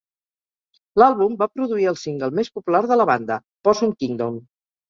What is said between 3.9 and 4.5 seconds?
Kingdom".